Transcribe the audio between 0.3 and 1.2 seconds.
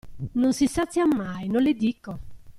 Non si sazia